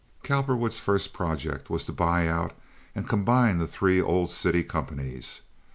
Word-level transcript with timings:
Cowperwood's 0.23 0.79
first 0.79 1.13
project 1.13 1.69
was 1.69 1.85
to 1.85 1.91
buy 1.91 2.27
out 2.27 2.53
and 2.95 3.07
combine 3.07 3.59
the 3.59 3.67
three 3.67 4.01
old 4.01 4.31
city 4.31 4.63
companies. 4.63 5.41